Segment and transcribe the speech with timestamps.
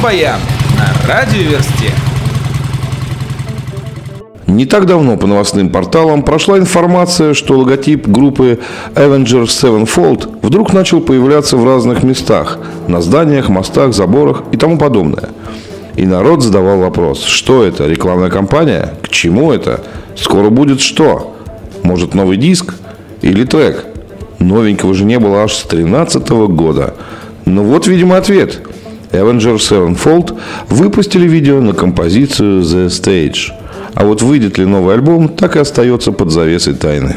[0.00, 0.40] Рок-баян
[0.78, 1.92] на радиоверсте.
[4.46, 8.60] Не так давно по новостным порталам прошла информация, что логотип группы
[8.94, 12.58] Avengers Sevenfold вдруг начал появляться в разных местах–
[12.88, 15.28] на зданиях, мостах, заборах и тому подобное.
[15.96, 18.94] И народ задавал вопрос, что это, рекламная кампания?
[19.02, 19.82] К чему это?
[20.16, 21.36] Скоро будет что?
[21.82, 22.74] Может новый диск?
[23.20, 23.84] Или трек?
[24.38, 26.94] Новенького же не было аж с 13 года.
[27.44, 28.60] Ну вот, видимо, ответ.
[29.12, 33.52] Avengers Sevenfold выпустили видео на композицию The Stage.
[33.94, 37.16] А вот выйдет ли новый альбом, так и остается под завесой тайны.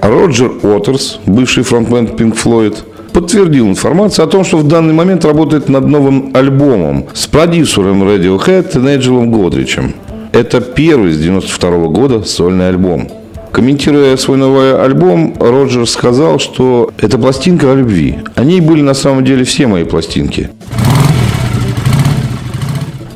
[0.00, 2.76] Роджер Уотерс, бывший фронтмен Pink Floyd,
[3.12, 8.78] подтвердил информацию о том, что в данный момент работает над новым альбомом с продюсером Radiohead
[8.78, 9.94] Неджелом Годричем.
[10.32, 13.08] Это первый с 92 года сольный альбом.
[13.56, 18.18] Комментируя свой новый альбом, Роджер сказал, что это пластинка о любви.
[18.34, 20.50] Они были на самом деле все мои пластинки.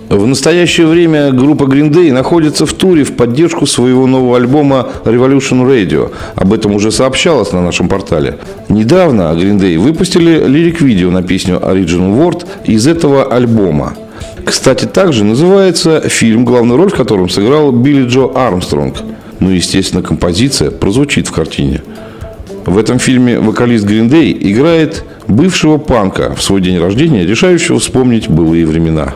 [0.08, 5.69] В настоящее время группа Green Day находится в туре в поддержку своего нового альбома Revolution
[5.69, 6.10] Radio.
[6.36, 8.38] Об этом уже сообщалось на нашем портале.
[8.70, 13.92] Недавно Green Day выпустили лирик-видео на песню Original Word из этого альбома.
[14.42, 18.97] Кстати, также называется фильм, главную роль в котором сыграл Билли Джо Армстронг.
[19.41, 21.83] Ну, естественно, композиция прозвучит в картине.
[22.66, 28.66] В этом фильме вокалист Day играет бывшего панка в свой день рождения, решающего вспомнить былые
[28.66, 29.14] времена.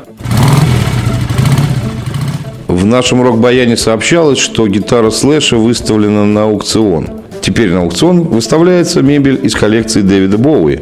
[2.66, 7.08] В нашем рок-баяне сообщалось, что гитара Слэша выставлена на аукцион.
[7.40, 10.80] Теперь на аукцион выставляется мебель из коллекции Дэвида Боуи.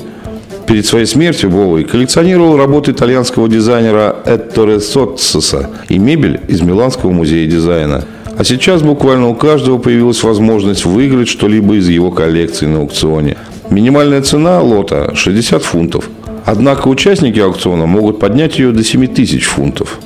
[0.67, 7.47] Перед своей смертью Боуи коллекционировал работы итальянского дизайнера Этторе Соццеса и мебель из Миланского музея
[7.47, 8.05] дизайна.
[8.39, 13.37] А сейчас буквально у каждого появилась возможность выиграть что-либо из его коллекции на аукционе.
[13.71, 16.09] Минимальная цена лота– 60 фунтов.
[16.45, 20.01] Однако участники аукциона могут поднять ее до 7 тысяч фунтов.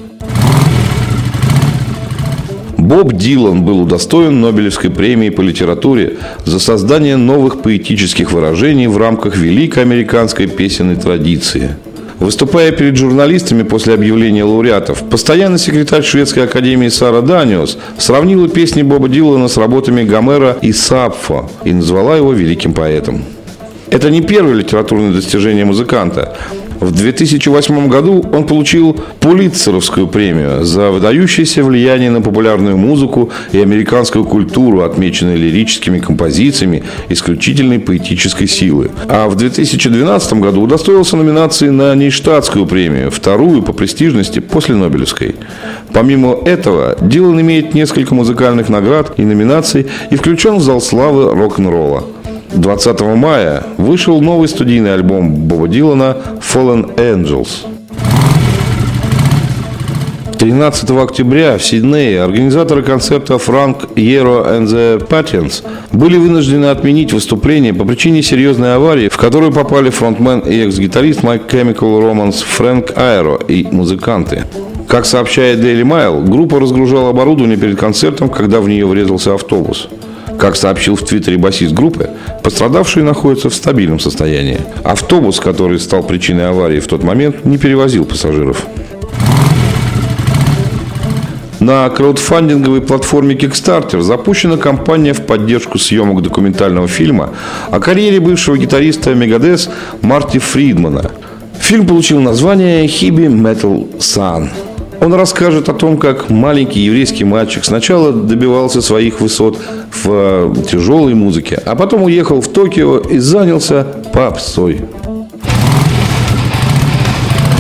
[2.77, 9.37] Боб Дилан был удостоен Нобелевской премии по литературе за создание новых поэтических выражений в рамках
[9.37, 11.71] великой американской песенной традиции.
[12.19, 19.09] Выступая перед журналистами после объявления лауреатов, постоянный секретарь Шведской академии Сара Даниус сравнила песни Боба
[19.09, 23.23] Дилана с работами Гомера и Сапфо и назвала его великим поэтом.
[23.91, 26.37] Это не первое литературное достижение музыканта.
[26.81, 34.25] В 2008 году он получил Пулитцеровскую премию за выдающееся влияние на популярную музыку и американскую
[34.25, 38.91] культуру, отмеченной лирическими композициями исключительной поэтической силы.
[39.09, 45.37] А в 2012 году удостоился номинации на нештатскую премию, вторую по престижности после Нобелевской.
[45.93, 52.05] Помимо этого, Дилан имеет несколько музыкальных наград и номинаций и включен в зал славы рок-н-ролла.
[52.57, 57.67] 20 мая вышел новый студийный альбом Боба Дилана «Fallen Angels».
[60.39, 67.75] 13 октября в Сиднее организаторы концерта Frank Hero and the Patients были вынуждены отменить выступление
[67.75, 73.39] по причине серьезной аварии, в которую попали фронтмен и экс-гитарист My Chemical Romance Фрэнк Айро
[73.49, 74.45] и музыканты.
[74.89, 79.89] Как сообщает Daily Mail, группа разгружала оборудование перед концертом, когда в нее врезался автобус.
[80.39, 82.11] Как сообщил в Твиттере басист группы,
[82.43, 84.61] пострадавшие находятся в стабильном состоянии.
[84.85, 88.67] Автобус, который стал причиной аварии в тот момент, не перевозил пассажиров.
[91.59, 97.31] На краудфандинговой платформе Kickstarter запущена кампания в поддержку съемок документального фильма
[97.71, 99.71] о карьере бывшего гитариста Мегадес
[100.03, 101.11] Марти Фридмана.
[101.59, 104.51] Фильм получил название «Хиби Metal Sun».
[105.01, 109.59] Он расскажет о том, как маленький еврейский мальчик сначала добивался своих высот
[109.93, 114.81] в э, тяжелой музыке, а потом уехал в Токио и занялся попсой.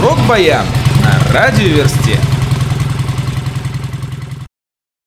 [0.03, 0.65] Рок-баян
[1.03, 2.19] на радиоверсте.